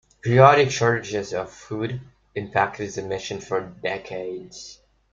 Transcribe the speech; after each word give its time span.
Periodic 0.23 0.71
shortages 0.71 1.31
of 1.31 1.51
food 1.51 2.01
impacted 2.33 2.91
the 2.91 3.03
mission 3.03 3.39
for 3.39 3.61
decades. 3.61 4.79